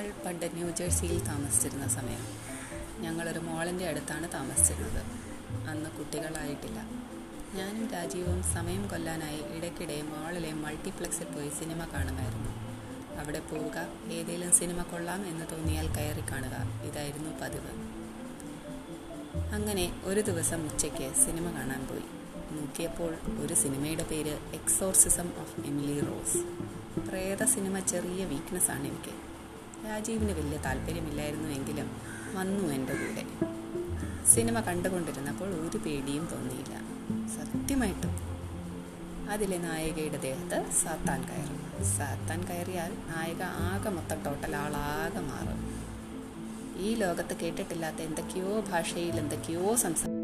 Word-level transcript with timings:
ന്യൂജേഴ്സിയിൽ 0.00 1.24
താമസിച്ചിരുന്ന 1.24 1.88
സമയം. 1.88 2.26
ഞങ്ങളൊരു 3.02 3.38
മോളിന്റെ 3.38 3.88
അടുത്താണ് 3.88 4.32
താമസിച്ചിരുന്നത്. 4.32 5.02
അന്ന് 5.68 5.90
കുട്ടികളായിട്ടില്ല. 5.90 6.82
ഞാനും 7.54 7.90
രാജീവും 7.90 8.42
സമയം 8.42 8.88
കൊല്ലാനായി 8.88 9.40
ഇടയ്ക്കിടെ 9.56 10.02
മോളിലെ 10.02 10.52
മൾട്ടിപ്ലക്സിൽ 10.52 11.24
പോയി 11.24 11.48
സിനിമ 11.48 11.84
കാണുമായിരുന്നു. 11.84 12.50
അവിടെ 13.20 13.40
പോവുക 13.40 13.86
ഏതെങ്കിലും 14.12 14.52
സിനിമ 14.52 14.82
കൊള്ളാം 14.82 15.26
എന്ന് 15.26 15.46
തോന്നിയാൽ 15.52 15.88
കയറി 15.94 16.20
കാണുക. 16.20 16.80
ഇതായിരുന്നു 16.84 17.30
പതിവ്. 17.40 17.98
അങ്ങനെ 19.54 20.00
ഒരു 20.04 20.20
ദിവസം 20.20 20.64
ഉച്ചയ്ക്ക് 20.64 21.14
സിനിമ 21.14 21.52
കാണാൻ 21.52 21.86
പോയി. 21.86 22.02
നോക്കിയപ്പോൾ 22.60 23.16
ഒരു 23.40 23.54
സിനിമയുടെ 23.54 24.04
പേര് 24.04 24.38
എക്സോർസിസം 24.54 25.32
ഓഫ് 25.40 25.60
എമിലി 25.60 26.00
റോസ് 26.00 26.38
പ്രേത 27.00 27.44
സിനിമ 27.44 27.78
ചെറിയ 27.78 28.24
വീക്ക്നെസ് 28.24 28.70
ആണ് 28.70 28.86
എനിക്ക്. 28.86 29.28
രാജീവിന് 29.84 30.32
വലിയ 30.32 30.56
താല്പര്യമില്ലായിരുന്നു 30.56 31.48
എങ്കിലും 31.48 31.90
വന്നു 32.34 32.72
എന്റെ 32.72 32.92
കൂടെ. 32.92 33.24
സിനിമ 34.34 34.60
കണ്ടുകൊണ്ടിരുന്നപ്പോൾ 34.60 35.44
ഒരു 35.44 35.78
പേടിയും 35.78 36.28
തോന്നിയില്ല. 36.32 36.74
സത്യമായിട്ടും. 37.28 38.10
അതിലെ 39.30 39.58
നായികയുടെ 39.58 40.16
ദേഹത്ത് 40.16 40.70
സാത്താൻ 40.70 41.22
കയറും. 41.22 41.84
സാത്താൻ 41.84 42.44
കയറിയാൽ 42.44 42.90
നായിക 42.90 43.42
ആകെ 43.42 43.90
മൊത്തം 43.90 44.22
ടോട്ടൽ 44.22 44.56
ആളാകെ 44.56 45.20
മാറും. 45.20 45.88
ഈ 46.84 46.94
ലോകത്ത് 46.94 47.36
കേട്ടിട്ടില്ലാത്ത 47.36 47.96
എന്തൊക്കെയോ 47.96 48.60
ഭാഷയിൽ 48.60 49.16
എന്തൊക്കെയോ 49.16 49.76
സംസാ 49.76 50.17